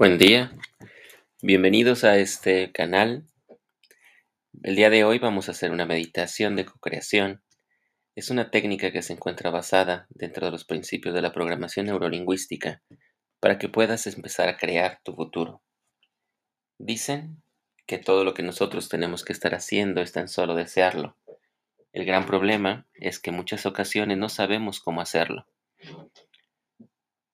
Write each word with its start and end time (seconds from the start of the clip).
Buen 0.00 0.16
día, 0.16 0.50
bienvenidos 1.42 2.04
a 2.04 2.16
este 2.16 2.72
canal. 2.72 3.26
El 4.62 4.74
día 4.74 4.88
de 4.88 5.04
hoy 5.04 5.18
vamos 5.18 5.46
a 5.46 5.50
hacer 5.50 5.72
una 5.72 5.84
meditación 5.84 6.56
de 6.56 6.64
co-creación. 6.64 7.42
Es 8.14 8.30
una 8.30 8.50
técnica 8.50 8.92
que 8.92 9.02
se 9.02 9.12
encuentra 9.12 9.50
basada 9.50 10.06
dentro 10.08 10.46
de 10.46 10.52
los 10.52 10.64
principios 10.64 11.14
de 11.14 11.20
la 11.20 11.34
programación 11.34 11.84
neurolingüística 11.84 12.80
para 13.40 13.58
que 13.58 13.68
puedas 13.68 14.06
empezar 14.06 14.48
a 14.48 14.56
crear 14.56 15.00
tu 15.04 15.14
futuro. 15.14 15.60
Dicen 16.78 17.42
que 17.86 17.98
todo 17.98 18.24
lo 18.24 18.32
que 18.32 18.42
nosotros 18.42 18.88
tenemos 18.88 19.22
que 19.22 19.34
estar 19.34 19.54
haciendo 19.54 20.00
es 20.00 20.12
tan 20.12 20.28
solo 20.28 20.54
desearlo. 20.54 21.18
El 21.92 22.06
gran 22.06 22.24
problema 22.24 22.86
es 22.94 23.18
que 23.18 23.28
en 23.28 23.36
muchas 23.36 23.66
ocasiones 23.66 24.16
no 24.16 24.30
sabemos 24.30 24.80
cómo 24.80 25.02
hacerlo. 25.02 25.46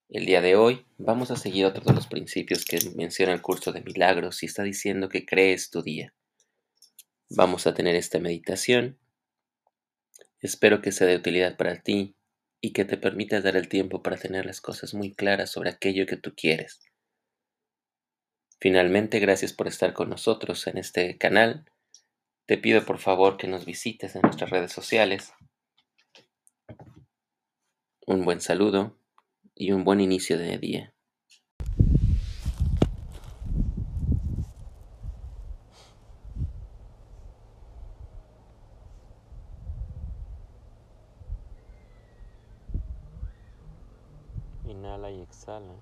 El 0.09 0.25
día 0.25 0.41
de 0.41 0.55
hoy 0.55 0.87
vamos 0.99 1.33
a 1.33 1.37
seguir 1.37 1.67
otro 1.67 1.83
de 1.83 1.93
los 1.93 2.07
principios 2.07 2.65
que 2.65 2.79
menciona 2.95 3.33
el 3.33 3.43
curso 3.43 3.73
de 3.73 3.81
milagros 3.81 4.41
y 4.45 4.47
está 4.47 4.63
diciendo 4.63 5.09
que 5.09 5.27
crees 5.27 5.69
tu 5.69 5.83
día. 5.83 6.15
Vamos 7.29 7.67
a 7.67 7.75
tener 7.75 7.97
esta 7.97 8.21
meditación. 8.21 9.01
Espero 10.41 10.81
que 10.81 10.93
sea 10.93 11.09
de 11.09 11.17
utilidad 11.17 11.57
para 11.57 11.83
ti 11.83 12.15
y 12.61 12.73
que 12.73 12.85
te 12.85 12.97
permita 12.97 13.41
dar 13.41 13.57
el 13.57 13.69
tiempo 13.69 14.01
para 14.05 14.17
tener 14.17 14.47
las 14.47 14.61
cosas 14.61 14.95
muy 14.95 15.13
claras 15.13 15.51
sobre 15.51 15.71
aquello 15.71 16.07
que 16.07 16.17
tú 16.17 16.35
quieres. 16.37 16.79
Finalmente, 18.61 19.19
gracias 19.19 19.53
por 19.53 19.67
estar 19.67 19.93
con 19.93 20.09
nosotros 20.09 20.69
en 20.69 20.79
este 20.79 21.19
canal. 21.19 21.65
Te 22.47 22.57
pido 22.57 22.85
por 22.85 22.99
favor 22.99 23.37
que 23.37 23.49
nos 23.49 23.65
visites 23.65 24.15
en 24.15 24.23
nuestras 24.23 24.51
redes 24.51 24.71
sociales. 24.71 25.33
Un 28.07 28.25
buen 28.25 28.41
saludo 28.41 28.97
y 29.57 29.73
un 29.73 29.85
buen 29.85 30.01
inicio 30.01 30.39
de 30.39 30.59
día. 30.59 30.93
Inhala 44.69 45.11
y 45.11 45.23
exhala. 45.23 45.75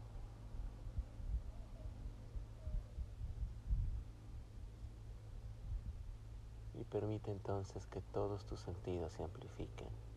Y 6.78 6.84
permite 6.84 7.32
entonces 7.32 7.86
que 7.86 8.00
todos 8.12 8.46
tus 8.46 8.60
sentidos 8.60 9.12
se 9.14 9.24
amplifiquen. 9.24 10.13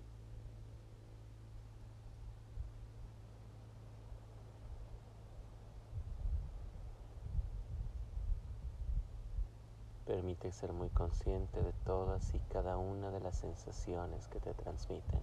Permite 10.07 10.53
ser 10.53 10.71
muy 10.71 10.87
consciente 10.87 11.61
de 11.61 11.73
todas 11.83 12.33
y 12.33 12.39
cada 12.51 12.77
una 12.77 13.11
de 13.11 13.19
las 13.19 13.35
sensaciones 13.35 14.25
que 14.29 14.39
te 14.39 14.53
transmiten. 14.53 15.19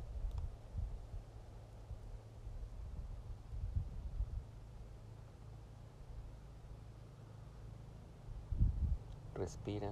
Respira 9.34 9.90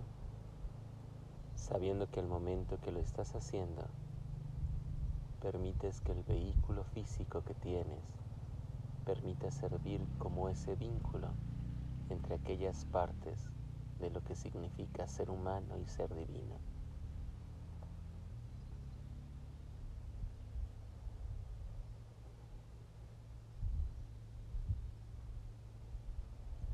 sabiendo 1.56 2.10
que 2.10 2.20
al 2.20 2.26
momento 2.26 2.78
que 2.82 2.92
lo 2.92 3.00
estás 3.00 3.34
haciendo, 3.34 3.86
permites 5.40 6.02
que 6.02 6.12
el 6.12 6.22
vehículo 6.22 6.84
físico 6.84 7.42
que 7.44 7.54
tienes 7.54 8.04
permita 9.06 9.50
servir 9.50 10.02
como 10.18 10.50
ese 10.50 10.74
vínculo 10.74 11.28
entre 12.10 12.34
aquellas 12.34 12.84
partes 12.84 13.48
de 14.02 14.10
lo 14.10 14.22
que 14.24 14.34
significa 14.34 15.06
ser 15.06 15.30
humano 15.30 15.78
y 15.78 15.86
ser 15.86 16.12
divino. 16.12 16.56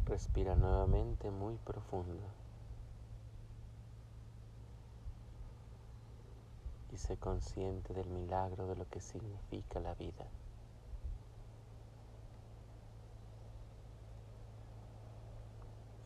Respira 0.06 0.56
nuevamente 0.56 1.30
muy 1.30 1.56
profundo. 1.56 2.26
Y 6.90 6.96
sé 6.96 7.18
consciente 7.18 7.92
del 7.92 8.08
milagro 8.08 8.66
de 8.66 8.76
lo 8.76 8.88
que 8.88 9.00
significa 9.00 9.80
la 9.80 9.94
vida. 9.94 10.26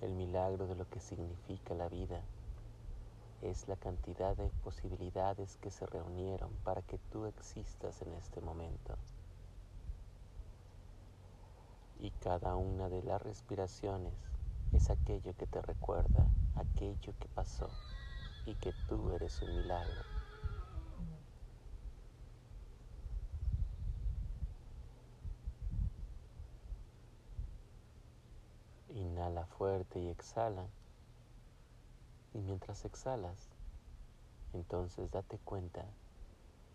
El 0.03 0.15
milagro 0.15 0.67
de 0.67 0.75
lo 0.75 0.89
que 0.91 0.99
significa 0.99 1.75
la 1.75 1.89
vida 1.89 2.21
es 3.41 3.69
la 3.69 3.77
cantidad 3.77 4.37
de 4.37 4.49
posibilidades 4.65 5.57
que 5.59 5.71
se 5.71 5.87
reunieron 5.87 6.51
para 6.65 6.83
que 6.83 6.99
tú 7.13 7.25
existas 7.27 8.03
en 8.03 8.13
este 8.15 8.41
momento. 8.41 8.97
Y 12.01 12.11
cada 12.11 12.57
una 12.57 12.89
de 12.89 13.05
las 13.05 13.23
respiraciones 13.23 14.13
es 14.73 14.91
aquello 14.91 15.37
que 15.37 15.47
te 15.47 15.63
recuerda 15.63 16.27
aquello 16.57 17.15
que 17.21 17.29
pasó 17.29 17.71
y 18.45 18.57
que 18.57 18.73
tú 18.89 19.13
eres 19.13 19.41
un 19.41 19.55
milagro. 19.55 20.12
Inhala 29.23 29.47
fuerte 29.47 30.01
y 30.01 30.09
exhala. 30.09 30.67
Y 32.35 32.39
mientras 32.39 32.85
exhalas, 32.85 33.51
entonces 34.53 35.13
date 35.13 35.39
cuenta 35.45 35.85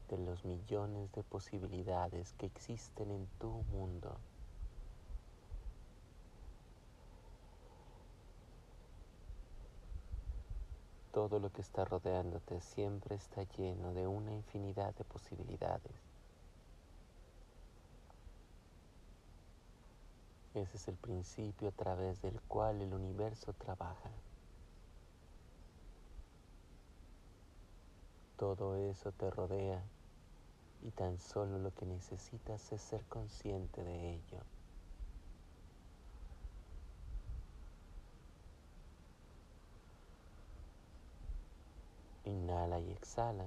de 0.08 0.18
los 0.18 0.46
millones 0.46 1.12
de 1.12 1.24
posibilidades 1.24 2.32
que 2.38 2.46
existen 2.46 3.12
en 3.12 3.28
tu 3.38 3.50
mundo. 3.74 4.16
Todo 11.12 11.40
lo 11.40 11.52
que 11.52 11.60
está 11.60 11.84
rodeándote 11.84 12.62
siempre 12.62 13.16
está 13.16 13.44
lleno 13.58 13.94
de 13.94 14.08
una 14.08 14.34
infinidad 14.34 14.96
de 14.96 15.04
posibilidades. 15.04 16.17
Ese 20.58 20.78
es 20.78 20.88
el 20.88 20.96
principio 20.96 21.70
a 21.70 21.72
través 21.72 22.20
del 22.24 22.42
cual 22.48 22.82
el 22.82 22.92
universo 22.92 23.54
trabaja. 23.54 24.10
Todo 28.38 28.76
eso 28.76 29.12
te 29.12 29.30
rodea 29.30 29.84
y 30.82 30.90
tan 30.90 31.20
solo 31.20 31.60
lo 31.60 31.76
que 31.76 31.86
necesitas 31.86 32.72
es 32.72 32.82
ser 32.82 33.06
consciente 33.06 33.84
de 33.84 34.16
ello. 34.16 34.40
Inhala 42.24 42.80
y 42.80 42.92
exhala. 42.94 43.46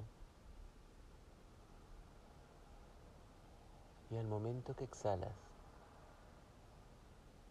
Y 4.11 4.17
al 4.17 4.29
momento 4.29 4.77
que 4.77 4.85
exhalas, 4.85 5.50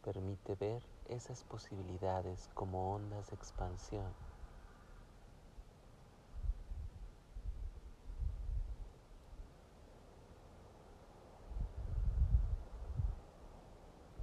permite 0.03 0.55
ver 0.55 0.81
esas 1.07 1.43
posibilidades 1.43 2.49
como 2.53 2.93
ondas 2.93 3.29
de 3.29 3.35
expansión. 3.35 4.13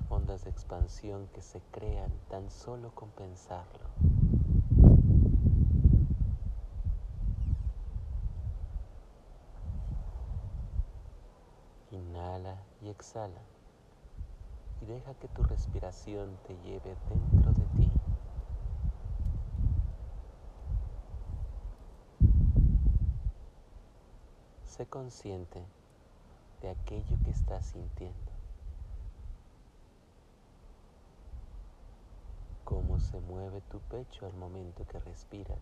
Ondas 0.09 0.45
de 0.45 0.51
expansión 0.51 1.29
que 1.29 1.43
se 1.43 1.61
crean 1.73 2.11
tan 2.29 2.51
solo 2.51 2.91
con 2.95 3.11
pensarlo. 3.11 3.87
Inhala 11.91 12.57
y 12.83 12.89
exhala 12.89 13.43
y 14.81 14.87
deja 14.87 15.15
que 15.15 15.29
tu 15.29 15.43
respiración 15.43 16.37
te 16.47 16.57
lleve 16.59 16.97
dentro 17.09 17.53
de 17.53 17.65
ti. 17.77 17.91
Sé 24.65 24.87
consciente 24.87 25.65
de 26.61 26.71
aquello 26.71 27.17
que 27.25 27.31
estás 27.31 27.67
sintiendo. 27.67 28.33
Cómo 32.65 33.01
se 33.01 33.21
mueve 33.21 33.61
tu 33.71 33.79
pecho 33.81 34.27
al 34.27 34.35
momento 34.35 34.85
que 34.87 34.99
respiras. 35.01 35.61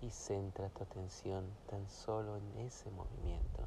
Y 0.00 0.10
centra 0.10 0.68
tu 0.70 0.82
atención 0.82 1.44
tan 1.68 1.88
solo 1.88 2.36
en 2.36 2.66
ese 2.66 2.90
movimiento. 2.90 3.62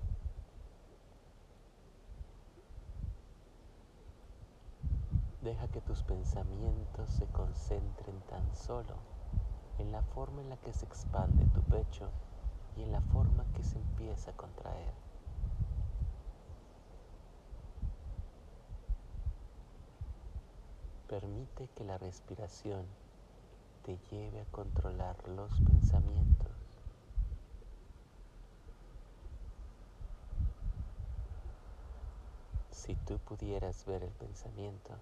Deja 5.48 5.70
que 5.70 5.80
tus 5.80 6.04
pensamientos 6.04 7.10
se 7.10 7.26
concentren 7.28 8.20
tan 8.24 8.54
solo 8.54 8.96
en 9.80 9.94
la 9.94 10.02
forma 10.02 10.42
en 10.42 10.50
la 10.50 10.58
que 10.58 10.74
se 10.74 10.84
expande 10.84 11.46
tu 11.56 11.62
pecho 11.62 12.10
y 12.76 12.84
en 12.84 12.92
la 12.92 13.00
forma 13.00 13.46
que 13.56 13.64
se 13.64 13.78
empieza 13.78 14.32
a 14.32 14.34
contraer. 14.36 14.94
Permite 21.08 21.70
que 21.70 21.86
la 21.86 21.98
respiración 21.98 22.86
te 23.86 23.98
lleve 24.12 24.42
a 24.42 24.52
controlar 24.52 25.16
los 25.30 25.62
pensamientos. 25.62 26.52
Si 32.72 32.96
tú 32.96 33.18
pudieras 33.20 33.86
ver 33.86 34.04
el 34.04 34.12
pensamiento, 34.12 34.98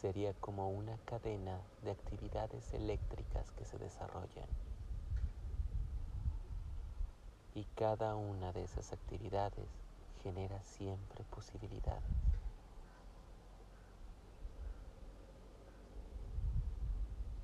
sería 0.00 0.32
como 0.32 0.70
una 0.70 0.96
cadena 1.04 1.60
de 1.82 1.90
actividades 1.90 2.72
eléctricas 2.72 3.50
que 3.50 3.66
se 3.66 3.76
desarrollan. 3.76 4.48
Y 7.54 7.64
cada 7.76 8.14
una 8.14 8.50
de 8.54 8.64
esas 8.64 8.94
actividades 8.94 9.68
genera 10.22 10.62
siempre 10.62 11.22
posibilidades. 11.24 12.02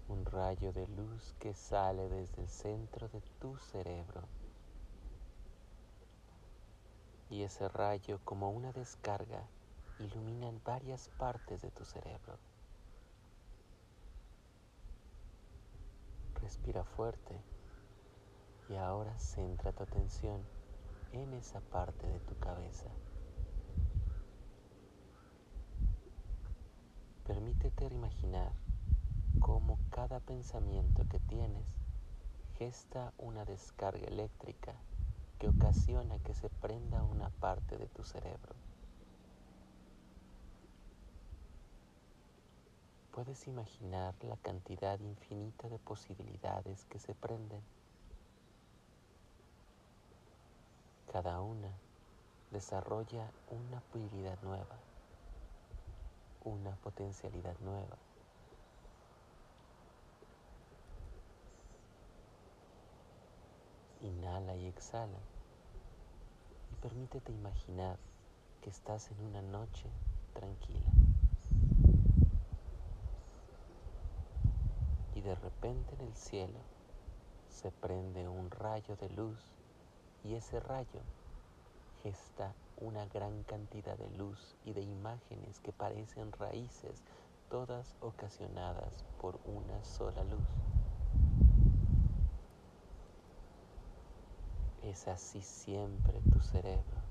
Un 0.08 0.24
rayo 0.24 0.72
de 0.72 0.86
luz 0.88 1.34
que 1.38 1.52
sale 1.52 2.08
desde 2.08 2.40
el 2.40 2.48
centro 2.48 3.08
de 3.08 3.20
tu 3.38 3.58
cerebro. 3.58 4.22
Y 7.28 7.42
ese 7.42 7.68
rayo 7.68 8.18
como 8.24 8.50
una 8.50 8.72
descarga 8.72 9.42
ilumina 9.98 10.52
varias 10.64 11.08
partes 11.16 11.62
de 11.62 11.70
tu 11.70 11.84
cerebro. 11.84 12.38
Respira 16.42 16.84
fuerte 16.84 17.40
y 18.68 18.74
ahora 18.74 19.18
centra 19.18 19.72
tu 19.72 19.84
atención 19.84 20.42
en 21.12 21.32
esa 21.32 21.60
parte 21.60 22.06
de 22.06 22.20
tu 22.20 22.38
cabeza. 22.38 22.90
Permítete 27.26 27.86
imaginar 27.86 28.52
cómo 29.40 29.78
cada 29.90 30.20
pensamiento 30.20 31.04
que 31.08 31.20
tienes 31.20 31.66
gesta 32.58 33.12
una 33.18 33.44
descarga 33.44 34.06
eléctrica 34.06 34.74
que 35.38 35.48
ocasiona 35.48 36.18
que 36.20 36.34
se 36.34 36.48
prenda 36.48 37.02
una 37.02 37.30
parte 37.30 37.76
de 37.78 37.86
tu 37.88 38.04
cerebro. 38.04 38.65
Puedes 43.16 43.46
imaginar 43.46 44.14
la 44.24 44.36
cantidad 44.36 45.00
infinita 45.00 45.70
de 45.70 45.78
posibilidades 45.78 46.84
que 46.84 46.98
se 46.98 47.14
prenden. 47.14 47.62
Cada 51.10 51.40
una 51.40 51.70
desarrolla 52.50 53.32
una 53.48 53.82
habilidad 53.90 54.38
nueva, 54.42 54.76
una 56.44 56.76
potencialidad 56.76 57.58
nueva. 57.60 57.96
Inhala 64.02 64.56
y 64.56 64.66
exhala 64.66 65.20
y 66.70 66.74
permítete 66.82 67.32
imaginar 67.32 67.96
que 68.60 68.68
estás 68.68 69.10
en 69.10 69.20
una 69.24 69.40
noche 69.40 69.88
tranquila. 70.34 71.05
De 75.26 75.34
repente 75.34 75.96
en 75.96 76.02
el 76.02 76.14
cielo 76.14 76.60
se 77.48 77.72
prende 77.72 78.28
un 78.28 78.48
rayo 78.48 78.94
de 78.94 79.08
luz 79.10 79.40
y 80.22 80.34
ese 80.34 80.60
rayo 80.60 81.00
gesta 82.04 82.54
una 82.76 83.06
gran 83.06 83.42
cantidad 83.42 83.98
de 83.98 84.08
luz 84.10 84.54
y 84.64 84.72
de 84.72 84.82
imágenes 84.82 85.58
que 85.58 85.72
parecen 85.72 86.30
raíces, 86.30 87.02
todas 87.50 87.96
ocasionadas 88.00 89.04
por 89.20 89.40
una 89.46 89.82
sola 89.82 90.22
luz. 90.22 90.46
Es 94.84 95.08
así 95.08 95.42
siempre 95.42 96.20
tu 96.30 96.38
cerebro. 96.38 97.05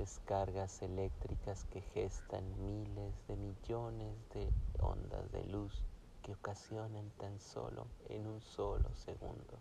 Descargas 0.00 0.80
eléctricas 0.80 1.64
que 1.64 1.82
gestan 1.92 2.42
miles 2.64 3.12
de 3.28 3.36
millones 3.36 4.16
de 4.30 4.48
ondas 4.80 5.30
de 5.30 5.44
luz 5.44 5.84
que 6.22 6.32
ocasionan 6.32 7.10
tan 7.18 7.38
solo 7.38 7.86
en 8.08 8.26
un 8.26 8.40
solo 8.40 8.88
segundo. 8.94 9.58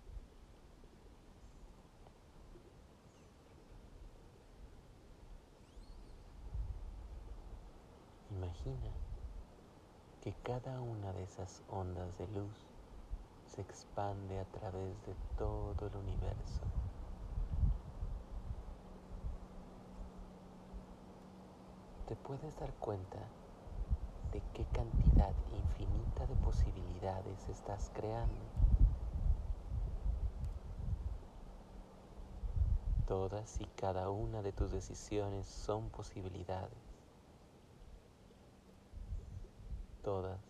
Imagina 8.31 8.94
que 10.21 10.33
cada 10.44 10.80
una 10.80 11.12
de 11.12 11.24
esas 11.24 11.62
ondas 11.68 12.18
de 12.18 12.27
luz 12.30 12.56
se 13.45 13.59
expande 13.59 14.39
a 14.39 14.45
través 14.45 15.06
de 15.06 15.15
todo 15.38 15.88
el 15.88 15.95
universo. 15.97 16.78
Te 22.09 22.15
puedes 22.15 22.56
dar 22.59 22.73
cuenta 22.79 23.19
de 24.31 24.41
qué 24.56 24.65
cantidad 24.73 25.31
infinita 25.53 26.25
de 26.25 26.33
posibilidades 26.38 27.47
estás 27.50 27.91
creando. 27.94 28.45
Todas 33.06 33.61
y 33.61 33.65
cada 33.75 34.09
una 34.09 34.41
de 34.41 34.51
tus 34.51 34.71
decisiones 34.71 35.45
son 35.45 35.91
posibilidades. 35.91 36.81
Todas 40.03 40.41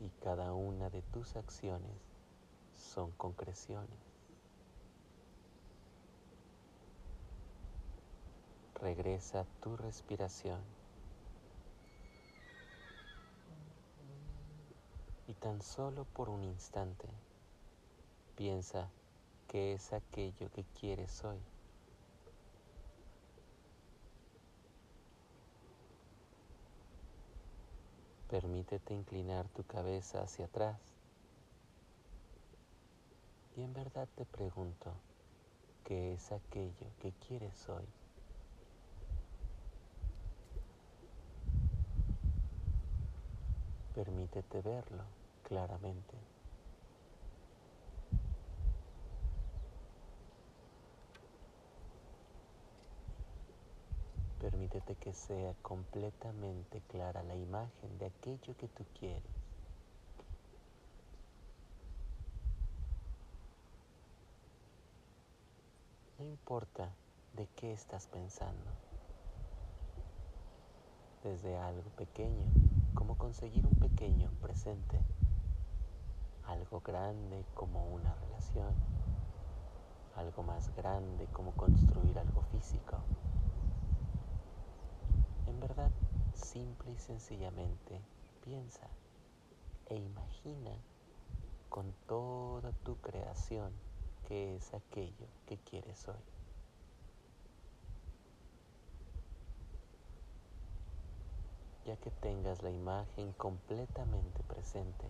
y 0.00 0.08
cada 0.20 0.52
una 0.52 0.90
de 0.90 1.02
tus 1.02 1.36
acciones 1.36 2.02
son 2.74 3.12
concreciones. 3.12 4.00
Regresa 8.74 9.46
tu 9.60 9.76
respiración. 9.76 10.77
Tan 15.40 15.62
solo 15.62 16.04
por 16.04 16.28
un 16.28 16.42
instante 16.42 17.06
piensa 18.36 18.90
que 19.46 19.74
es 19.74 19.92
aquello 19.92 20.50
que 20.50 20.64
quieres 20.78 21.24
hoy. 21.24 21.38
Permítete 28.28 28.94
inclinar 28.94 29.48
tu 29.48 29.62
cabeza 29.64 30.22
hacia 30.22 30.46
atrás 30.46 30.78
y 33.56 33.62
en 33.62 33.72
verdad 33.72 34.08
te 34.16 34.24
pregunto, 34.24 34.92
¿qué 35.84 36.14
es 36.14 36.30
aquello 36.32 36.86
que 37.00 37.12
quieres 37.26 37.68
hoy? 37.68 37.86
Permítete 43.94 44.60
verlo 44.60 45.04
claramente. 45.48 46.14
Permítete 54.40 54.94
que 54.96 55.12
sea 55.12 55.54
completamente 55.62 56.82
clara 56.88 57.22
la 57.22 57.34
imagen 57.34 57.98
de 57.98 58.06
aquello 58.06 58.56
que 58.56 58.68
tú 58.68 58.84
quieres. 58.98 59.22
No 66.18 66.24
importa 66.24 66.90
de 67.34 67.46
qué 67.56 67.72
estás 67.72 68.06
pensando. 68.08 68.70
Desde 71.24 71.56
algo 71.56 71.88
pequeño, 71.96 72.44
como 72.94 73.16
conseguir 73.16 73.66
un 73.66 73.74
pequeño 73.74 74.30
presente 74.40 74.98
algo 76.48 76.80
grande 76.80 77.44
como 77.54 77.86
una 77.88 78.14
relación, 78.14 78.74
algo 80.16 80.42
más 80.42 80.74
grande 80.74 81.26
como 81.26 81.52
construir 81.52 82.18
algo 82.18 82.42
físico. 82.50 82.96
En 85.46 85.60
verdad, 85.60 85.90
simple 86.34 86.92
y 86.92 86.98
sencillamente 86.98 88.00
piensa 88.42 88.88
e 89.86 89.96
imagina 89.96 90.72
con 91.68 91.94
toda 92.06 92.72
tu 92.82 92.96
creación 92.96 93.72
que 94.26 94.56
es 94.56 94.72
aquello 94.72 95.26
que 95.46 95.58
quieres 95.58 96.08
hoy. 96.08 96.24
ya 101.88 101.96
que 101.96 102.10
tengas 102.10 102.62
la 102.62 102.70
imagen 102.70 103.32
completamente 103.32 104.42
presente, 104.42 105.06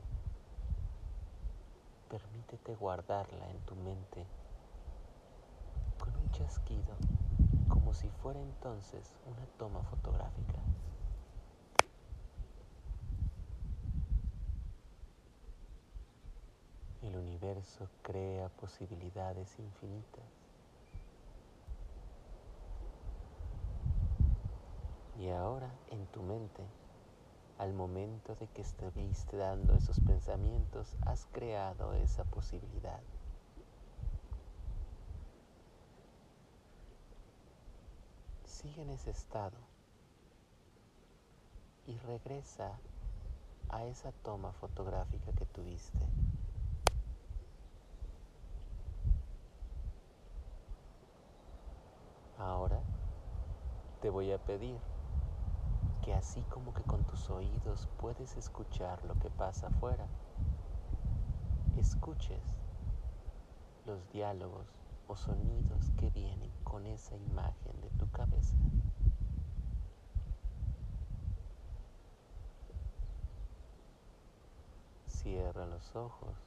permítete 2.09 2.75
guardarla 2.75 3.51
en 3.51 3.61
tu 3.67 3.77
mente 3.77 4.25
con 5.99 6.17
un 6.17 6.31
chasquido 6.31 6.97
como 7.69 7.93
si 7.93 8.09
fuera 8.09 8.41
entonces 8.41 9.15
una 9.27 9.47
toma 9.59 9.83
fotográfica. 9.83 10.59
El 17.03 17.17
universo 17.17 17.89
crea 18.03 18.49
posibilidades 18.49 19.59
infinitas. 19.59 20.25
Y 25.19 25.29
ahora 25.29 25.71
en 25.91 26.07
tu 26.07 26.23
mente, 26.23 26.63
al 27.59 27.73
momento 27.75 28.37
de 28.37 28.47
que 28.47 28.63
estuviste 28.63 29.37
dando 29.37 29.75
esos 29.75 29.99
pensamientos, 30.01 30.97
has 31.05 31.27
creado 31.33 31.93
esa 31.95 32.25
posibilidad. 32.25 33.01
Sigue 38.45 38.83
en 38.83 38.91
ese 38.91 39.11
estado 39.11 39.57
y 41.87 41.97
regresa 41.99 42.79
a 43.69 43.85
esa 43.85 44.13
toma 44.13 44.53
fotográfica 44.53 45.33
que 45.33 45.47
tuviste. 45.47 45.99
Ahora 52.39 52.81
te 54.01 54.11
voy 54.11 54.31
a 54.31 54.39
pedir 54.39 54.79
que 56.09 56.15
así 56.15 56.41
como 56.45 56.73
que 56.73 56.83
con 56.85 57.05
tus 57.05 57.29
oídos 57.29 57.87
puedes 57.99 58.35
escuchar 58.39 59.05
lo 59.05 59.19
que 59.19 59.29
pasa 59.29 59.67
afuera, 59.67 60.09
escuches 61.77 62.43
los 63.85 64.09
diálogos 64.09 64.67
o 65.07 65.17
sonidos 65.17 65.91
que 65.99 66.09
vienen 66.09 66.51
con 66.65 66.87
esa 66.87 67.15
imagen 67.15 67.79
de 67.83 67.91
tu 67.99 68.11
cabeza. 68.11 68.57
Cierra 75.05 75.67
los 75.67 75.95
ojos 75.95 76.39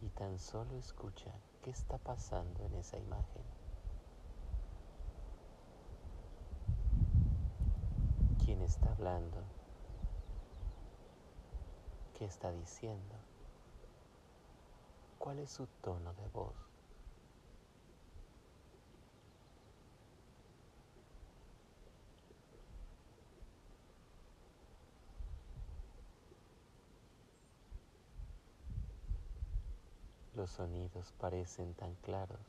y 0.00 0.10
tan 0.10 0.38
solo 0.38 0.76
escucha 0.76 1.34
qué 1.64 1.70
está 1.70 1.98
pasando 1.98 2.64
en 2.66 2.76
esa 2.76 2.98
imagen. 2.98 3.59
Quién 8.60 8.68
está 8.68 8.92
hablando, 8.92 9.38
qué 12.18 12.26
está 12.26 12.52
diciendo, 12.52 13.14
cuál 15.18 15.38
es 15.38 15.50
su 15.50 15.66
tono 15.82 16.12
de 16.12 16.28
voz. 16.28 16.54
Los 30.34 30.50
sonidos 30.50 31.12
parecen 31.18 31.72
tan 31.74 31.94
claros 32.02 32.40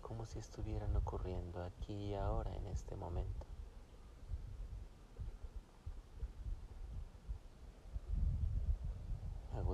como 0.00 0.26
si 0.26 0.38
estuvieran 0.38 0.94
ocurriendo 0.94 1.60
aquí 1.64 1.92
y 1.92 2.14
ahora 2.14 2.54
en 2.54 2.68
este 2.68 2.94
momento. 2.94 3.53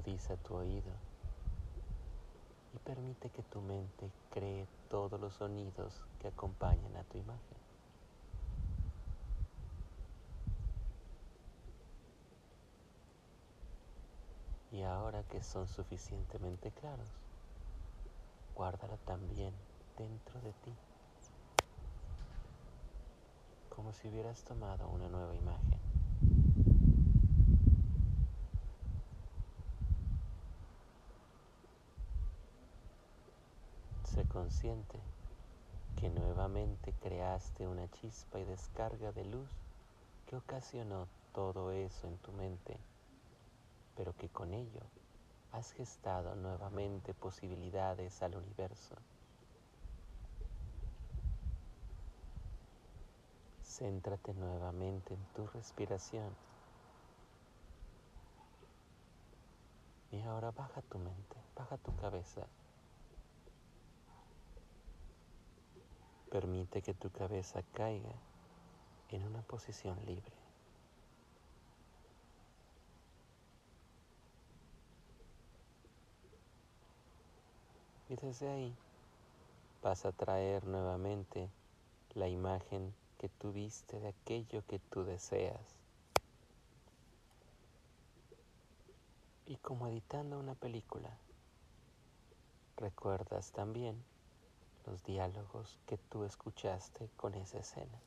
Agudiza 0.00 0.35
tu 0.37 0.54
oído 0.54 0.92
y 2.75 2.78
permite 2.78 3.28
que 3.28 3.42
tu 3.42 3.61
mente 3.61 4.11
cree 4.30 4.66
todos 4.88 5.21
los 5.21 5.35
sonidos 5.35 5.92
que 6.21 6.28
acompañan 6.28 6.97
a 6.97 7.04
tu 7.04 7.19
imagen. 7.19 7.61
Y 14.73 14.83
ahora 14.83 15.23
que 15.25 15.42
son 15.42 15.69
suficientemente 15.69 16.71
claros, 16.71 17.09
guárdala 18.54 18.97
también 19.04 19.52
dentro 19.99 20.40
de 20.40 20.52
ti, 20.64 20.73
como 23.69 23.92
si 23.92 24.09
hubieras 24.09 24.42
tomado 24.45 24.88
una 24.88 25.09
nueva 25.09 25.35
imagen. 25.35 25.79
Consciente 34.24 34.98
que 35.96 36.08
nuevamente 36.08 36.94
creaste 37.02 37.66
una 37.66 37.90
chispa 37.90 38.38
y 38.38 38.44
descarga 38.44 39.12
de 39.12 39.24
luz 39.24 39.48
que 40.26 40.36
ocasionó 40.36 41.06
todo 41.34 41.72
eso 41.72 42.06
en 42.06 42.16
tu 42.18 42.32
mente, 42.32 42.76
pero 43.96 44.14
que 44.16 44.28
con 44.28 44.54
ello 44.54 44.82
has 45.52 45.72
gestado 45.72 46.34
nuevamente 46.36 47.12
posibilidades 47.14 48.22
al 48.22 48.36
universo. 48.36 48.94
Céntrate 53.62 54.34
nuevamente 54.34 55.14
en 55.14 55.24
tu 55.34 55.46
respiración. 55.48 56.34
Y 60.12 60.20
ahora 60.22 60.50
baja 60.50 60.82
tu 60.82 60.98
mente, 60.98 61.36
baja 61.56 61.76
tu 61.78 61.94
cabeza 61.96 62.46
Permite 66.30 66.80
que 66.80 66.94
tu 66.94 67.10
cabeza 67.10 67.62
caiga 67.75 68.14
en 69.10 69.25
una 69.25 69.42
posición 69.42 69.99
libre. 70.06 70.32
Y 78.08 78.14
desde 78.14 78.49
ahí 78.49 78.75
vas 79.82 80.04
a 80.04 80.12
traer 80.12 80.64
nuevamente 80.66 81.49
la 82.14 82.28
imagen 82.28 82.94
que 83.18 83.28
tuviste 83.28 83.99
de 83.99 84.08
aquello 84.08 84.64
que 84.66 84.78
tú 84.78 85.04
deseas. 85.04 85.78
Y 89.46 89.56
como 89.56 89.88
editando 89.88 90.38
una 90.38 90.54
película, 90.54 91.10
recuerdas 92.76 93.50
también 93.50 94.00
los 94.87 95.02
diálogos 95.04 95.78
que 95.87 95.96
tú 95.99 96.25
escuchaste 96.25 97.08
con 97.16 97.34
esa 97.34 97.58
escena. 97.58 98.00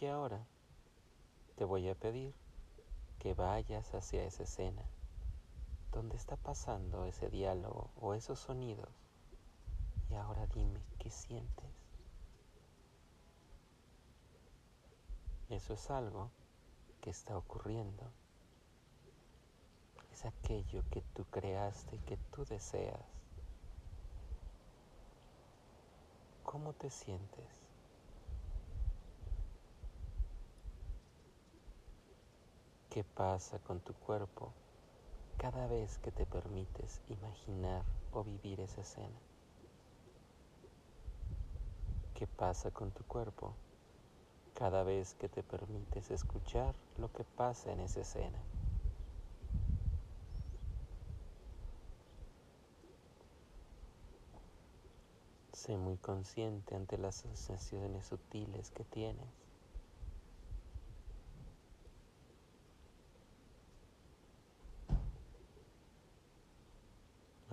Y 0.00 0.06
ahora 0.06 0.44
te 1.56 1.64
voy 1.64 1.88
a 1.88 1.94
pedir 1.94 2.34
que 3.18 3.32
vayas 3.32 3.94
hacia 3.94 4.22
esa 4.24 4.42
escena 4.42 4.82
donde 5.92 6.16
está 6.16 6.36
pasando 6.36 7.06
ese 7.06 7.30
diálogo 7.30 7.90
o 8.02 8.12
esos 8.12 8.38
sonidos 8.38 8.90
y 10.10 10.14
ahora 10.14 10.46
dime 10.48 10.80
qué 10.98 11.10
sientes. 11.10 11.70
Eso 15.48 15.72
es 15.72 15.90
algo 15.90 16.30
que 17.00 17.08
está 17.08 17.38
ocurriendo 17.38 18.10
es 20.14 20.24
aquello 20.24 20.80
que 20.92 21.02
tú 21.12 21.24
creaste, 21.24 21.98
que 22.06 22.16
tú 22.30 22.44
deseas. 22.44 23.00
¿Cómo 26.44 26.72
te 26.72 26.88
sientes? 26.88 27.48
¿Qué 32.90 33.02
pasa 33.02 33.58
con 33.58 33.80
tu 33.80 33.92
cuerpo 33.94 34.52
cada 35.36 35.66
vez 35.66 35.98
que 35.98 36.12
te 36.12 36.26
permites 36.26 37.00
imaginar 37.08 37.82
o 38.12 38.22
vivir 38.22 38.60
esa 38.60 38.82
escena? 38.82 39.20
¿Qué 42.14 42.28
pasa 42.28 42.70
con 42.70 42.92
tu 42.92 43.02
cuerpo 43.02 43.56
cada 44.54 44.84
vez 44.84 45.14
que 45.14 45.28
te 45.28 45.42
permites 45.42 46.12
escuchar 46.12 46.76
lo 46.98 47.10
que 47.12 47.24
pasa 47.24 47.72
en 47.72 47.80
esa 47.80 48.02
escena? 48.02 48.38
Sé 55.54 55.76
muy 55.76 55.96
consciente 55.96 56.74
ante 56.74 56.98
las 56.98 57.14
sensaciones 57.14 58.06
sutiles 58.06 58.70
que 58.72 58.84
tienes. 58.84 59.28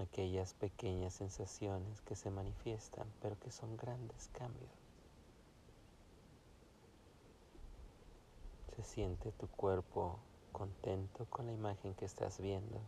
aquellas 0.01 0.55
pequeñas 0.55 1.13
sensaciones 1.13 2.01
que 2.01 2.15
se 2.15 2.31
manifiestan, 2.31 3.07
pero 3.21 3.39
que 3.39 3.51
son 3.51 3.77
grandes 3.77 4.29
cambios. 4.33 4.71
Se 8.75 8.83
siente 8.83 9.31
tu 9.31 9.47
cuerpo 9.47 10.19
contento 10.51 11.25
con 11.29 11.45
la 11.45 11.53
imagen 11.53 11.93
que 11.93 12.05
estás 12.05 12.41
viendo, 12.41 12.81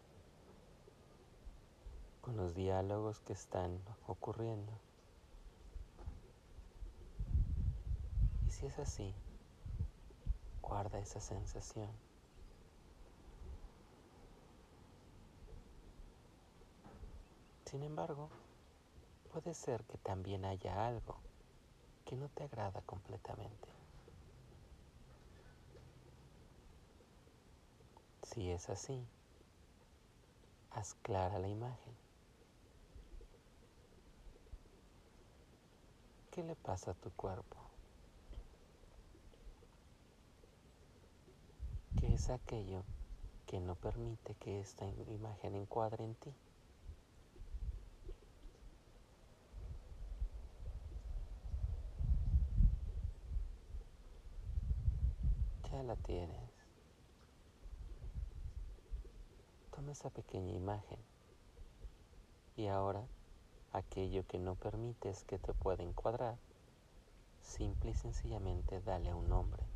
con 2.22 2.36
los 2.36 2.56
diálogos 2.56 3.20
que 3.20 3.34
están 3.34 3.80
ocurriendo. 4.08 4.72
Si 8.64 8.68
es 8.68 8.80
así, 8.80 9.14
guarda 10.62 10.98
esa 10.98 11.20
sensación. 11.20 11.90
Sin 17.66 17.84
embargo, 17.84 18.30
puede 19.34 19.54
ser 19.54 19.84
que 19.84 19.98
también 19.98 20.46
haya 20.46 20.88
algo 20.88 21.18
que 22.06 22.16
no 22.16 22.30
te 22.30 22.44
agrada 22.46 22.82
completamente. 22.84 23.68
Si 28.22 28.50
es 28.50 28.70
así, 28.70 29.06
haz 30.72 30.94
clara 31.02 31.38
la 31.38 31.50
imagen. 31.50 31.94
¿Qué 36.32 36.44
le 36.44 36.56
pasa 36.56 36.92
a 36.92 36.94
tu 36.94 37.12
cuerpo? 37.12 37.58
¿Qué 42.03 42.03
es 42.14 42.30
aquello 42.30 42.84
que 43.48 43.60
no 43.60 43.76
permite 43.76 44.36
que 44.36 44.60
esta 44.60 44.86
imagen 45.10 45.56
encuadre 45.56 46.04
en 46.06 46.16
ti? 46.16 46.34
la 55.82 55.96
tienes. 55.96 56.52
Toma 59.76 59.92
esa 59.92 60.10
pequeña 60.12 60.54
imagen 60.54 61.00
y 62.56 62.68
ahora 62.68 63.04
aquello 63.72 64.26
que 64.28 64.38
no 64.38 64.56
permites 64.56 65.24
que 65.24 65.40
te 65.40 65.54
pueda 65.54 65.84
encuadrar, 65.84 66.38
simple 67.42 67.90
y 67.92 67.96
sencillamente 67.96 68.82
dale 68.82 69.14
un 69.14 69.28
nombre. 69.28 69.73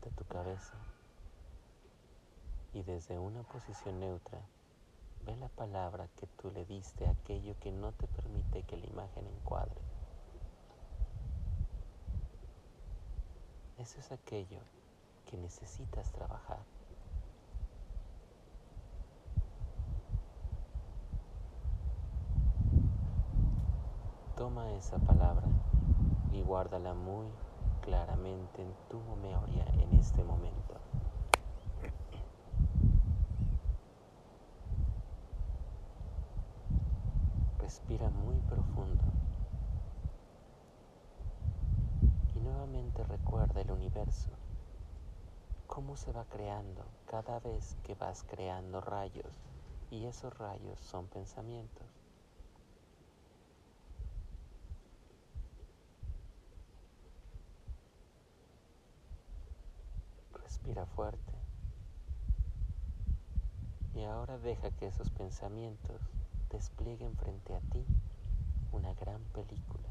Tu 0.00 0.24
cabeza 0.26 0.74
y 2.74 2.82
desde 2.82 3.18
una 3.18 3.42
posición 3.44 3.98
neutra 3.98 4.38
Ve 5.24 5.34
la 5.36 5.48
palabra 5.48 6.06
que 6.16 6.26
tú 6.26 6.52
le 6.52 6.64
diste 6.66 7.06
a 7.06 7.10
aquello 7.10 7.58
que 7.58 7.72
no 7.72 7.90
te 7.92 8.06
permite 8.06 8.62
que 8.62 8.76
la 8.76 8.86
imagen 8.86 9.26
encuadre. 9.26 9.80
Eso 13.78 13.98
es 13.98 14.12
aquello 14.12 14.60
que 15.28 15.36
necesitas 15.36 16.12
trabajar. 16.12 16.60
Toma 24.36 24.70
esa 24.74 24.98
palabra 24.98 25.48
y 26.32 26.40
guárdala 26.42 26.94
muy 26.94 27.26
claramente 27.86 28.62
en 28.62 28.74
tu 28.90 28.98
memoria 29.22 29.64
en 29.80 29.96
este 29.96 30.24
momento. 30.24 30.74
Respira 37.60 38.10
muy 38.10 38.36
profundo. 38.40 39.04
Y 42.34 42.40
nuevamente 42.40 43.04
recuerda 43.04 43.60
el 43.60 43.70
universo. 43.70 44.30
Cómo 45.68 45.96
se 45.96 46.10
va 46.10 46.24
creando 46.24 46.84
cada 47.06 47.38
vez 47.38 47.76
que 47.84 47.94
vas 47.94 48.24
creando 48.24 48.80
rayos. 48.80 49.32
Y 49.92 50.06
esos 50.06 50.36
rayos 50.36 50.80
son 50.80 51.06
pensamientos. 51.06 51.95
Fuerte. 60.74 61.32
Y 63.94 64.02
ahora 64.04 64.36
deja 64.38 64.70
que 64.72 64.88
esos 64.88 65.10
pensamientos 65.10 66.00
desplieguen 66.50 67.16
frente 67.16 67.54
a 67.54 67.60
ti 67.60 67.84
una 68.72 68.92
gran 68.94 69.22
película. 69.32 69.88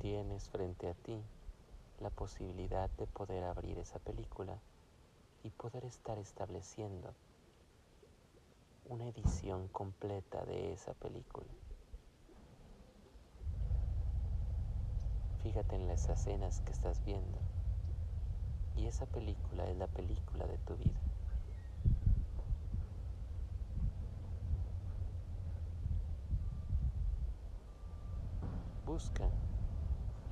Tienes 0.00 0.48
frente 0.48 0.88
a 0.88 0.94
ti 0.94 1.20
la 2.00 2.10
posibilidad 2.10 2.88
de 2.90 3.06
poder 3.06 3.44
abrir 3.44 3.78
esa 3.78 3.98
película 3.98 4.58
y 5.42 5.50
poder 5.50 5.84
estar 5.84 6.18
estableciendo 6.18 7.14
una 8.84 9.08
edición 9.08 9.68
completa 9.68 10.44
de 10.44 10.72
esa 10.72 10.94
película. 10.94 11.48
Fíjate 15.46 15.76
en 15.76 15.86
las 15.86 16.08
escenas 16.08 16.60
que 16.62 16.72
estás 16.72 17.04
viendo 17.04 17.38
y 18.76 18.86
esa 18.86 19.06
película 19.06 19.64
es 19.68 19.76
la 19.76 19.86
película 19.86 20.44
de 20.44 20.58
tu 20.58 20.74
vida. 20.74 21.00
Busca 28.84 29.28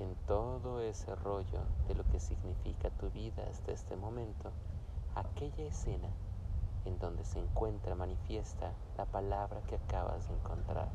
en 0.01 0.15
todo 0.27 0.81
ese 0.81 1.15
rollo 1.15 1.61
de 1.87 1.95
lo 1.95 2.03
que 2.09 2.19
significa 2.19 2.89
tu 2.89 3.09
vida 3.11 3.47
hasta 3.49 3.71
este 3.71 3.95
momento 3.95 4.51
aquella 5.15 5.63
escena 5.63 6.09
en 6.83 6.99
donde 6.99 7.23
se 7.23 7.39
encuentra 7.39 7.95
manifiesta 7.95 8.73
la 8.97 9.05
palabra 9.05 9.61
que 9.61 9.75
acabas 9.75 10.27
de 10.27 10.35
encontrar. 10.35 10.89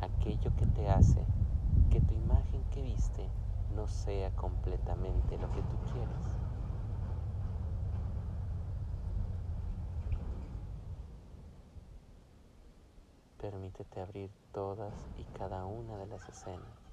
Aquello 0.00 0.54
que 0.56 0.66
te 0.66 0.88
hace 0.88 1.26
que 1.90 2.00
tu 2.00 2.14
imagen 2.14 2.62
que 2.70 2.82
viste 2.82 3.26
no 3.74 3.86
sea 3.86 4.30
completamente 4.36 5.38
lo 5.38 5.50
que 5.52 5.62
tú 5.62 5.76
quieres. 5.92 6.38
Permítete 13.38 14.00
abrir 14.00 14.30
todas 14.52 14.92
y 15.16 15.24
cada 15.38 15.64
una 15.64 15.96
de 15.96 16.06
las 16.06 16.28
escenas. 16.28 16.88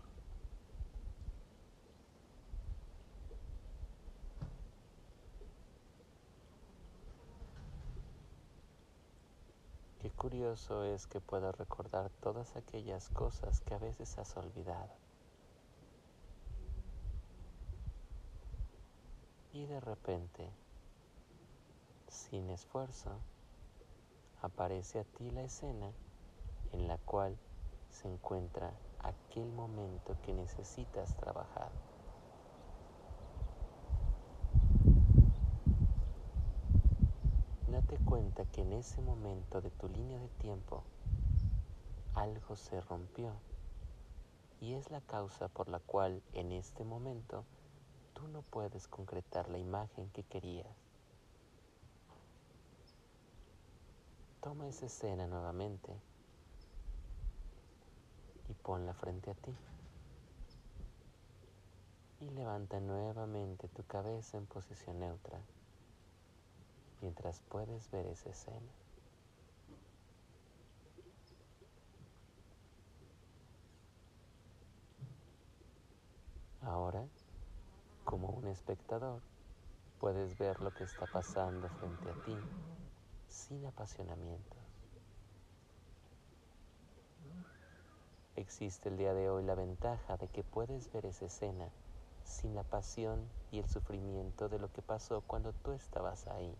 Qué 9.99 10.11
curioso 10.25 10.83
es 10.85 11.05
que 11.05 11.21
puedas 11.21 11.55
recordar 11.55 12.09
todas 12.09 12.55
aquellas 12.55 13.09
cosas 13.09 13.61
que 13.61 13.75
a 13.75 13.77
veces 13.77 14.17
has 14.17 14.35
olvidado. 14.35 14.89
Y 19.53 19.67
de 19.67 19.79
repente, 19.79 20.49
sin 22.07 22.49
esfuerzo, 22.49 23.11
aparece 24.41 24.97
a 24.97 25.03
ti 25.03 25.29
la 25.29 25.43
escena 25.43 25.91
en 26.71 26.87
la 26.87 26.97
cual 26.97 27.37
se 27.91 28.07
encuentra 28.07 28.73
aquel 29.03 29.51
momento 29.51 30.17
que 30.23 30.33
necesitas 30.33 31.15
trabajar. 31.17 31.69
Date 37.87 38.03
cuenta 38.03 38.45
que 38.45 38.61
en 38.61 38.73
ese 38.73 38.99
momento 38.99 39.61
de 39.61 39.69
tu 39.69 39.87
línea 39.87 40.19
de 40.19 40.27
tiempo 40.39 40.83
algo 42.15 42.55
se 42.55 42.81
rompió 42.81 43.31
y 44.59 44.73
es 44.73 44.89
la 44.89 45.01
causa 45.01 45.49
por 45.49 45.69
la 45.69 45.77
cual 45.77 46.23
en 46.33 46.51
este 46.51 46.83
momento 46.83 47.45
tú 48.15 48.27
no 48.29 48.41
puedes 48.41 48.87
concretar 48.87 49.49
la 49.49 49.59
imagen 49.59 50.09
que 50.09 50.23
querías. 50.23 50.75
Toma 54.41 54.67
esa 54.67 54.87
escena 54.87 55.27
nuevamente 55.27 55.91
y 58.49 58.53
ponla 58.53 58.95
frente 58.95 59.29
a 59.29 59.35
ti. 59.35 59.55
Y 62.21 62.31
levanta 62.31 62.79
nuevamente 62.79 63.67
tu 63.67 63.83
cabeza 63.83 64.37
en 64.37 64.47
posición 64.47 64.99
neutra 64.99 65.39
mientras 67.05 67.39
puedes 67.49 67.91
ver 67.91 68.07
esa 68.07 68.31
escena. 68.31 68.71
Ahora, 76.63 77.05
como 78.05 78.29
un 78.29 78.47
espectador, 78.47 79.21
puedes 79.99 80.35
ver 80.39 80.59
lo 80.61 80.71
que 80.73 80.83
está 80.83 81.05
pasando 81.05 81.69
frente 81.79 82.09
a 82.09 82.15
ti 82.25 82.35
sin 83.29 83.63
apasionamientos. 83.67 84.57
Existe 88.35 88.89
el 88.89 88.97
día 88.97 89.13
de 89.13 89.29
hoy 89.29 89.43
la 89.43 89.53
ventaja 89.53 90.17
de 90.17 90.27
que 90.27 90.43
puedes 90.43 90.91
ver 90.91 91.05
esa 91.05 91.25
escena 91.25 91.69
sin 92.23 92.55
la 92.55 92.63
pasión 92.63 93.29
y 93.51 93.59
el 93.59 93.69
sufrimiento 93.69 94.49
de 94.49 94.57
lo 94.57 94.71
que 94.73 94.81
pasó 94.81 95.21
cuando 95.21 95.53
tú 95.53 95.71
estabas 95.73 96.25
ahí. 96.25 96.57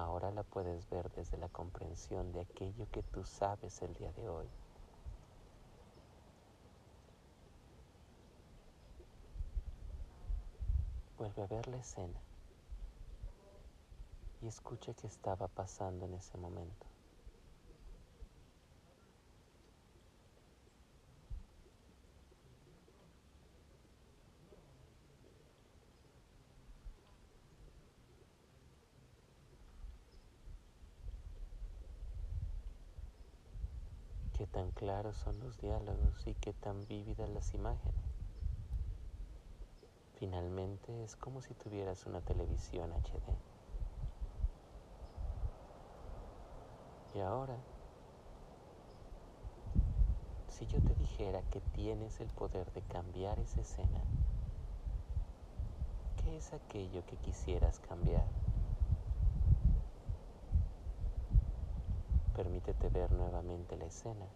Ahora 0.00 0.30
la 0.30 0.44
puedes 0.44 0.88
ver 0.88 1.10
desde 1.10 1.36
la 1.36 1.50
comprensión 1.50 2.32
de 2.32 2.40
aquello 2.40 2.86
que 2.90 3.02
tú 3.02 3.22
sabes 3.22 3.82
el 3.82 3.92
día 3.92 4.10
de 4.12 4.30
hoy. 4.30 4.46
Vuelve 11.18 11.42
a 11.42 11.46
ver 11.46 11.68
la 11.68 11.76
escena 11.76 12.18
y 14.40 14.46
escucha 14.48 14.94
qué 14.94 15.06
estaba 15.06 15.48
pasando 15.48 16.06
en 16.06 16.14
ese 16.14 16.38
momento. 16.38 16.86
Qué 34.40 34.46
tan 34.46 34.69
claros 34.80 35.14
son 35.18 35.38
los 35.40 35.58
diálogos 35.58 36.26
y 36.26 36.32
qué 36.36 36.54
tan 36.54 36.86
vívidas 36.86 37.28
las 37.28 37.52
imágenes. 37.52 38.00
Finalmente 40.18 41.04
es 41.04 41.16
como 41.16 41.42
si 41.42 41.52
tuvieras 41.52 42.06
una 42.06 42.22
televisión 42.22 42.90
HD. 42.90 43.36
Y 47.14 47.20
ahora, 47.20 47.58
si 50.48 50.66
yo 50.66 50.80
te 50.80 50.94
dijera 50.94 51.42
que 51.50 51.60
tienes 51.60 52.18
el 52.20 52.28
poder 52.28 52.72
de 52.72 52.80
cambiar 52.80 53.38
esa 53.38 53.60
escena, 53.60 54.00
¿qué 56.24 56.38
es 56.38 56.54
aquello 56.54 57.04
que 57.04 57.18
quisieras 57.18 57.80
cambiar? 57.80 58.24
Permítete 62.34 62.88
ver 62.88 63.12
nuevamente 63.12 63.76
la 63.76 63.84
escena, 63.84 64.26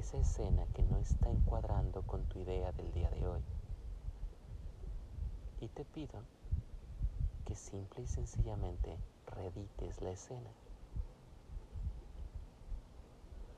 esa 0.00 0.16
escena 0.16 0.64
que 0.74 0.82
no 0.82 0.96
está 0.96 1.28
encuadrando 1.28 2.00
con 2.02 2.24
tu 2.24 2.38
idea 2.38 2.72
del 2.72 2.90
día 2.90 3.10
de 3.10 3.26
hoy 3.26 3.42
y 5.60 5.68
te 5.68 5.84
pido 5.84 6.22
que 7.44 7.54
simple 7.54 8.04
y 8.04 8.06
sencillamente 8.06 8.96
reedites 9.26 10.00
la 10.00 10.10
escena. 10.10 10.50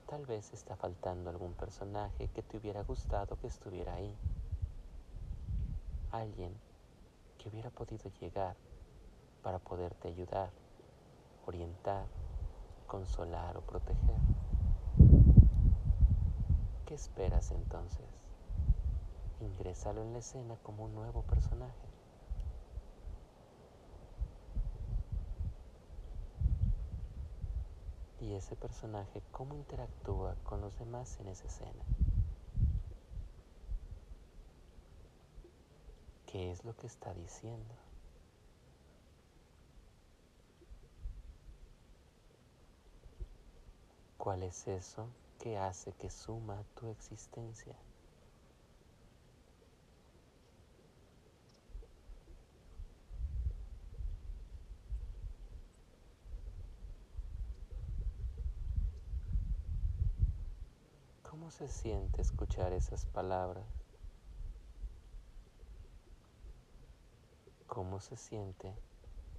Tal 0.05 0.25
vez 0.25 0.51
está 0.53 0.75
faltando 0.75 1.29
algún 1.29 1.53
personaje 1.53 2.27
que 2.27 2.43
te 2.43 2.57
hubiera 2.57 2.83
gustado 2.83 3.37
que 3.37 3.47
estuviera 3.47 3.95
ahí. 3.95 4.13
Alguien 6.11 6.53
que 7.37 7.47
hubiera 7.47 7.69
podido 7.69 8.11
llegar 8.19 8.57
para 9.41 9.59
poderte 9.59 10.09
ayudar, 10.09 10.51
orientar, 11.45 12.05
consolar 12.85 13.55
o 13.55 13.61
proteger. 13.61 14.32
¿Qué 16.93 16.97
esperas 16.97 17.49
entonces? 17.49 18.05
Ingrésalo 19.39 20.03
en 20.03 20.13
la 20.13 20.19
escena 20.19 20.57
como 20.61 20.83
un 20.83 20.93
nuevo 20.93 21.23
personaje. 21.23 21.87
y 28.19 28.35
ese 28.35 28.55
personaje 28.55 29.23
cómo 29.31 29.55
interactúa 29.55 30.35
con 30.43 30.61
los 30.61 30.77
demás 30.77 31.19
en 31.19 31.29
esa 31.29 31.47
escena. 31.47 31.83
¿Qué 36.27 36.51
es 36.51 36.63
lo 36.63 36.75
que 36.75 36.85
está 36.85 37.11
diciendo? 37.15 37.73
¿Cuál 44.17 44.43
es 44.43 44.67
eso 44.67 45.09
que 45.43 45.57
hace 45.57 45.91
que 45.91 46.09
suma 46.09 46.63
tu 46.73 46.87
existencia? 46.87 47.75
¿Cómo 61.23 61.51
se 61.51 61.67
siente 61.67 62.21
escuchar 62.21 62.71
esas 62.71 63.05
palabras? 63.07 63.65
¿Cómo 67.67 67.99
se 67.99 68.15
siente 68.15 68.73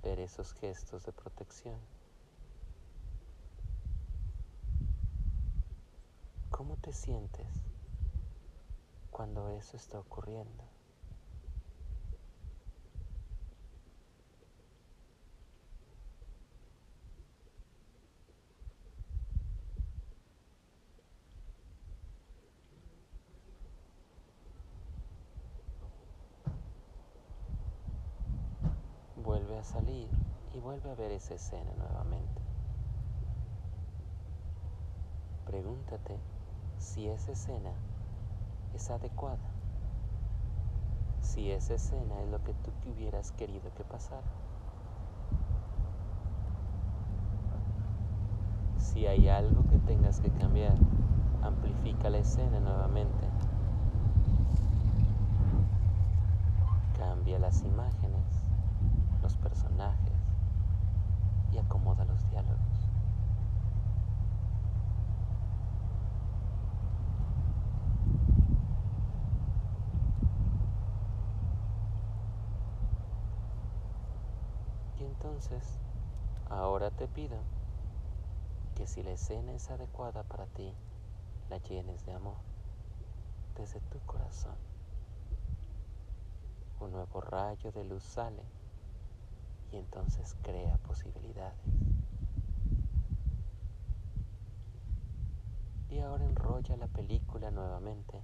ver 0.02 0.20
esos 0.20 0.52
gestos 0.52 1.06
de 1.06 1.12
protección? 1.12 2.03
¿Cómo 6.56 6.76
te 6.76 6.92
sientes 6.92 7.48
cuando 9.10 9.48
eso 9.48 9.76
está 9.76 9.98
ocurriendo? 9.98 10.62
Vuelve 29.16 29.58
a 29.58 29.64
salir 29.64 30.08
y 30.52 30.60
vuelve 30.60 30.88
a 30.88 30.94
ver 30.94 31.10
esa 31.10 31.34
escena 31.34 31.74
nuevamente. 31.74 32.40
Pregúntate 35.46 36.33
si 36.84 37.08
esa 37.08 37.32
escena 37.32 37.70
es 38.74 38.90
adecuada, 38.90 39.38
si 41.22 41.50
esa 41.50 41.74
escena 41.74 42.20
es 42.22 42.28
lo 42.28 42.44
que 42.44 42.52
tú 42.52 42.70
hubieras 42.90 43.32
querido 43.32 43.72
que 43.74 43.84
pasara. 43.84 44.26
Si 48.76 49.06
hay 49.06 49.28
algo 49.28 49.64
que 49.70 49.78
tengas 49.78 50.20
que 50.20 50.30
cambiar, 50.30 50.76
amplifica 51.42 52.10
la 52.10 52.18
escena 52.18 52.60
nuevamente. 52.60 53.26
Cambia 56.98 57.38
las 57.38 57.62
imágenes 57.62 58.44
los 59.22 59.36
personajes 59.38 60.12
y 61.50 61.56
acomoda 61.56 62.04
los 62.04 62.30
diálogos. 62.30 62.74
Y 75.00 75.04
entonces, 75.34 75.80
ahora 76.48 76.92
te 76.92 77.08
pido 77.08 77.36
que 78.76 78.86
si 78.86 79.02
la 79.02 79.10
escena 79.10 79.52
es 79.52 79.68
adecuada 79.68 80.22
para 80.22 80.46
ti, 80.46 80.72
la 81.50 81.58
llenes 81.58 82.06
de 82.06 82.12
amor 82.12 82.36
desde 83.56 83.80
tu 83.80 83.98
corazón. 84.06 84.54
Un 86.78 86.92
nuevo 86.92 87.20
rayo 87.20 87.72
de 87.72 87.82
luz 87.82 88.04
sale 88.04 88.44
y 89.72 89.78
entonces 89.78 90.36
crea 90.42 90.76
posibilidades. 90.86 91.58
Y 95.90 95.98
ahora 95.98 96.26
enrolla 96.26 96.76
la 96.76 96.86
película 96.86 97.50
nuevamente, 97.50 98.22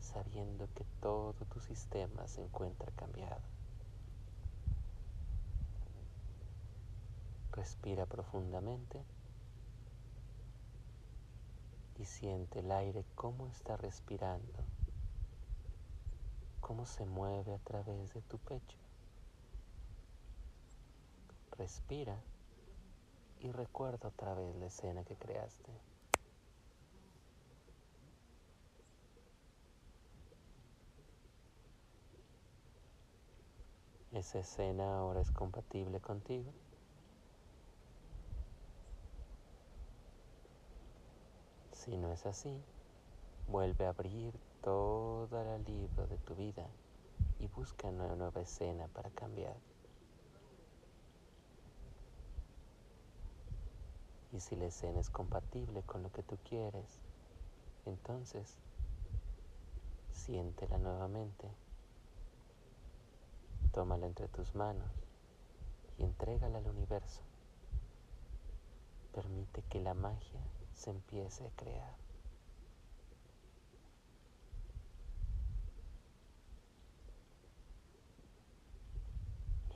sabiendo 0.00 0.66
que 0.74 0.84
todo 1.00 1.32
tu 1.34 1.60
sistema 1.60 2.26
se 2.26 2.42
encuentra 2.42 2.90
cambiado. 2.96 3.53
Respira 7.54 8.04
profundamente 8.04 9.00
y 11.96 12.04
siente 12.04 12.58
el 12.58 12.72
aire 12.72 13.04
cómo 13.14 13.46
está 13.46 13.76
respirando, 13.76 14.52
cómo 16.60 16.84
se 16.84 17.04
mueve 17.04 17.54
a 17.54 17.58
través 17.58 18.12
de 18.12 18.22
tu 18.22 18.38
pecho. 18.38 18.76
Respira 21.52 22.20
y 23.38 23.52
recuerda 23.52 24.08
otra 24.08 24.34
vez 24.34 24.56
la 24.56 24.66
escena 24.66 25.04
que 25.04 25.14
creaste. 25.14 25.70
Esa 34.10 34.40
escena 34.40 34.98
ahora 34.98 35.20
es 35.20 35.30
compatible 35.30 36.00
contigo. 36.00 36.52
Si 41.84 41.98
no 41.98 42.10
es 42.10 42.24
así, 42.24 42.64
vuelve 43.46 43.84
a 43.84 43.90
abrir 43.90 44.32
toda 44.62 45.54
el 45.54 45.64
libro 45.66 46.06
de 46.06 46.16
tu 46.16 46.34
vida 46.34 46.66
y 47.38 47.46
busca 47.48 47.88
una 47.88 48.06
nueva 48.16 48.40
escena 48.40 48.88
para 48.88 49.10
cambiar. 49.10 49.54
Y 54.32 54.40
si 54.40 54.56
la 54.56 54.64
escena 54.64 54.98
es 54.98 55.10
compatible 55.10 55.82
con 55.82 56.02
lo 56.02 56.10
que 56.10 56.22
tú 56.22 56.38
quieres, 56.48 57.00
entonces 57.84 58.56
siéntela 60.10 60.78
nuevamente. 60.78 61.50
Tómala 63.72 64.06
entre 64.06 64.28
tus 64.28 64.54
manos 64.54 64.90
y 65.98 66.04
entrégala 66.04 66.56
al 66.56 66.66
universo. 66.66 67.20
Permite 69.12 69.62
que 69.68 69.80
la 69.80 69.92
magia 69.92 70.40
se 70.74 70.90
empiece 70.90 71.46
a 71.46 71.50
crear. 71.50 71.96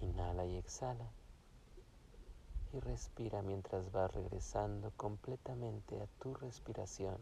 Inhala 0.01 0.45
y 0.47 0.57
exhala 0.57 1.11
y 2.73 2.81
respira 2.81 3.43
mientras 3.43 3.91
vas 3.93 4.13
regresando 4.15 4.93
completamente 4.97 6.01
a 6.01 6.07
tu 6.21 6.35
respiración. 6.35 7.17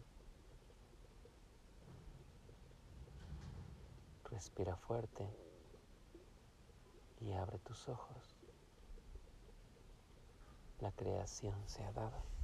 Respira 4.31 4.77
fuerte 4.77 5.29
y 7.21 7.33
abre 7.33 7.59
tus 7.61 7.89
ojos. 7.89 8.37
La 10.81 10.93
creación 10.93 11.57
se 11.69 11.85
ha 11.85 11.93
dado. 11.93 12.36